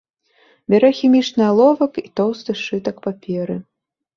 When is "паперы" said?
3.07-3.63